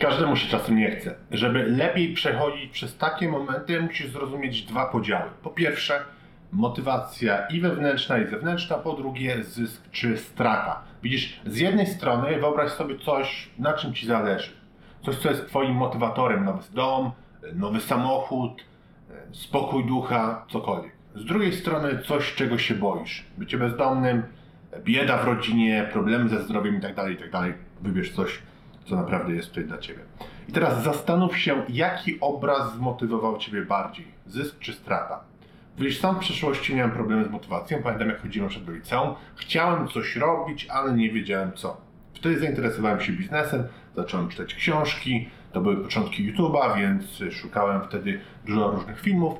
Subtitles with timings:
[0.00, 1.14] Każdemu się czasem nie chce.
[1.30, 5.30] Żeby lepiej przechodzić przez takie momenty, musisz zrozumieć dwa podziały.
[5.42, 6.00] Po pierwsze,
[6.52, 8.76] motywacja i wewnętrzna, i zewnętrzna.
[8.76, 10.82] Po drugie, zysk czy strata.
[11.02, 14.50] Widzisz, z jednej strony wyobraź sobie coś, na czym ci zależy.
[15.04, 16.44] Coś, co jest twoim motywatorem.
[16.44, 17.10] Nowy dom,
[17.54, 18.64] nowy samochód,
[19.32, 20.92] spokój ducha, cokolwiek.
[21.14, 23.24] Z drugiej strony coś, czego się boisz.
[23.38, 24.22] Bycie bezdomnym,
[24.84, 27.52] bieda w rodzinie, problemy ze zdrowiem itd., itd.
[27.80, 28.38] Wybierz coś,
[28.88, 30.00] co naprawdę jest tutaj dla Ciebie.
[30.48, 35.20] I teraz zastanów się, jaki obraz zmotywował Ciebie bardziej, zysk czy strata.
[35.78, 40.16] Wiesz, sam w przeszłości miałem problemy z motywacją, pamiętam jak chodziłem do liceum, chciałem coś
[40.16, 41.76] robić, ale nie wiedziałem co.
[42.14, 43.64] Wtedy zainteresowałem się biznesem,
[43.96, 49.34] zacząłem czytać książki, to były początki YouTube'a, więc szukałem wtedy dużo różnych filmów,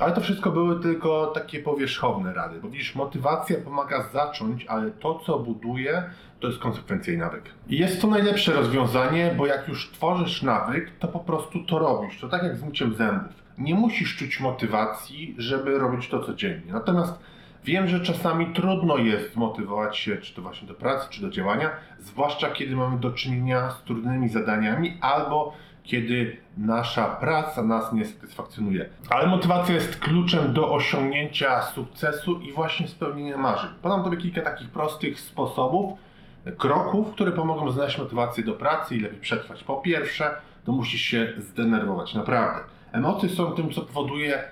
[0.00, 5.18] ale to wszystko były tylko takie powierzchowne rady, bo widzisz, motywacja pomaga zacząć, ale to,
[5.26, 6.02] co buduje,
[6.40, 7.42] to jest konsekwencja i nawyk.
[7.68, 12.20] I jest to najlepsze rozwiązanie, bo jak już tworzysz nawyk, to po prostu to robisz.
[12.20, 13.32] To tak jak z myciem zębów.
[13.58, 16.72] Nie musisz czuć motywacji, żeby robić to codziennie.
[16.72, 17.18] Natomiast
[17.64, 21.70] wiem, że czasami trudno jest zmotywować się, czy to właśnie do pracy, czy do działania,
[21.98, 25.52] zwłaszcza kiedy mamy do czynienia z trudnymi zadaniami albo
[25.86, 28.88] kiedy nasza praca nas nie satysfakcjonuje.
[29.10, 33.70] Ale motywacja jest kluczem do osiągnięcia sukcesu i właśnie spełnienia marzeń.
[33.82, 35.98] Podam Tobie kilka takich prostych sposobów,
[36.58, 39.64] kroków, które pomogą znaleźć motywację do pracy i lepiej przetrwać.
[39.64, 40.30] Po pierwsze,
[40.64, 42.60] to musisz się zdenerwować, naprawdę.
[42.92, 44.44] Emocje są tym, co powoduje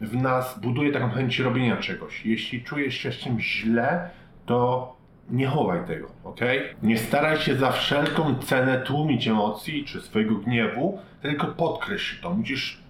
[0.00, 2.26] w nas, buduje taką chęć robienia czegoś.
[2.26, 4.10] Jeśli czujesz się z czymś źle,
[4.46, 4.96] to
[5.30, 6.40] nie chowaj tego, ok?
[6.82, 12.30] Nie staraj się za wszelką cenę tłumić emocji czy swojego gniewu, tylko podkreśl to.
[12.30, 12.82] Musisz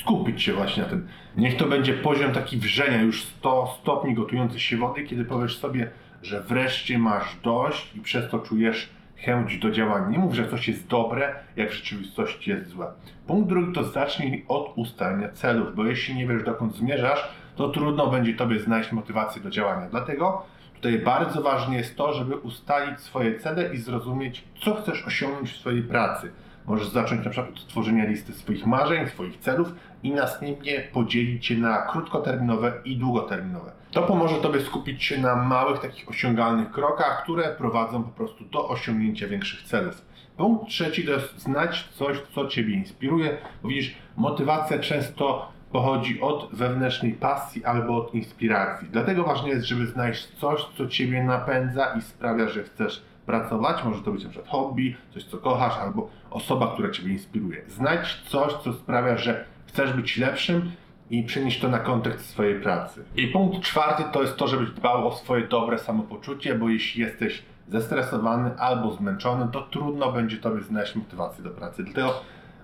[0.00, 1.08] skupić się właśnie na tym.
[1.36, 5.90] Niech to będzie poziom taki wrzenia, już 100 stopni gotującej się wody, kiedy powiesz sobie,
[6.22, 10.08] że wreszcie masz dość i przez to czujesz chęć do działania.
[10.08, 12.86] Nie mów, że coś jest dobre, jak w rzeczywistości jest złe.
[13.26, 18.06] Punkt drugi to zacznij od ustalenia celów, bo jeśli nie wiesz dokąd zmierzasz, to trudno
[18.06, 19.88] będzie Tobie znaleźć motywację do działania.
[19.90, 25.52] Dlatego tutaj bardzo ważne jest to, żeby ustalić swoje cele i zrozumieć, co chcesz osiągnąć
[25.52, 26.32] w swojej pracy.
[26.66, 31.58] Możesz zacząć na przykład od tworzenia listy swoich marzeń, swoich celów i następnie podzielić je
[31.58, 33.72] na krótkoterminowe i długoterminowe.
[33.90, 38.68] To pomoże Tobie skupić się na małych, takich osiągalnych krokach, które prowadzą po prostu do
[38.68, 40.02] osiągnięcia większych celów.
[40.36, 46.48] Punkt trzeci to jest znać coś, co Ciebie inspiruje, bo widzisz, motywacja często pochodzi od
[46.52, 48.88] wewnętrznej pasji albo od inspiracji.
[48.90, 53.84] Dlatego ważne jest, żeby znaleźć coś, co Ciebie napędza i sprawia, że chcesz pracować.
[53.84, 57.62] Może to być przykład hobby, coś, co kochasz, albo osoba, która Ciebie inspiruje.
[57.68, 60.72] Znajdź coś, co sprawia, że chcesz być lepszym
[61.10, 63.04] i przenieść to na kontekst swojej pracy.
[63.16, 67.42] I punkt czwarty to jest to, żebyś dbał o swoje dobre samopoczucie, bo jeśli jesteś
[67.68, 71.84] zestresowany albo zmęczony, to trudno będzie Tobie znaleźć motywację do pracy.
[71.84, 72.14] Dlatego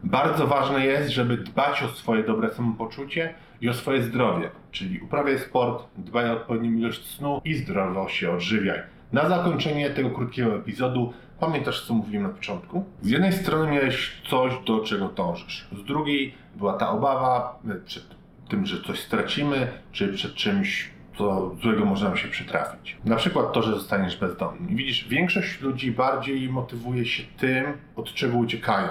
[0.04, 5.38] bardzo ważne jest, żeby dbać o swoje dobre samopoczucie i o swoje zdrowie, czyli uprawiaj
[5.38, 8.82] sport, dbaj o odpowiednią ilość snu i zdrowo się odżywiaj.
[9.12, 12.84] Na zakończenie tego krótkiego epizodu pamiętasz, co mówiłem na początku?
[13.02, 18.04] Z jednej strony miałeś coś, do czego dążysz, z drugiej była ta obawa przed
[18.48, 22.96] tym, że coś stracimy, czy przed czymś, co złego może nam się przytrafić.
[23.04, 24.76] Na przykład to, że zostaniesz bezdomny.
[24.76, 27.64] Widzisz, większość ludzi bardziej motywuje się tym,
[27.96, 28.88] od czego uciekają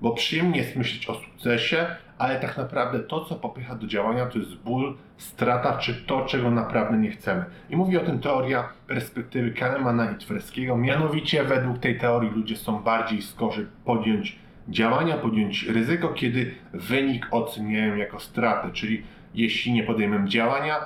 [0.00, 1.86] bo przyjemnie jest myśleć o sukcesie,
[2.18, 6.50] ale tak naprawdę to, co popycha do działania, to jest ból, strata, czy to, czego
[6.50, 7.44] naprawdę nie chcemy.
[7.70, 10.76] I mówi o tym teoria perspektywy Kahnemana i Twerskiego.
[10.76, 14.38] Mianowicie według tej teorii ludzie są bardziej skorzy podjąć
[14.68, 19.02] działania, podjąć ryzyko, kiedy wynik oceniają jako stratę, czyli
[19.34, 20.76] jeśli nie podejmę działania,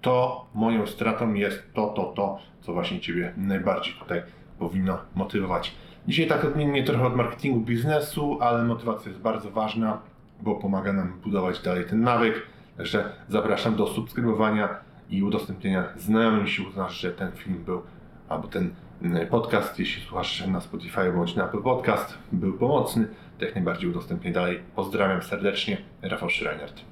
[0.00, 4.22] to moją stratą jest to, to, to, co właśnie Ciebie najbardziej tutaj
[4.58, 5.74] powinno motywować.
[6.08, 9.98] Dzisiaj tak odmiennie trochę od marketingu biznesu, ale motywacja jest bardzo ważna,
[10.40, 12.46] bo pomaga nam budować dalej ten nawyk.
[12.76, 14.68] Także zapraszam do subskrybowania
[15.10, 17.82] i udostępnienia znajomym, jeśli uznasz, że ten film był,
[18.28, 23.08] albo ten mm, podcast, jeśli słuchasz na Spotify bądź na Apple Podcast, był pomocny,
[23.38, 24.60] to jak najbardziej udostępnię dalej.
[24.76, 26.91] Pozdrawiam serdecznie, Rafał Schreiniart.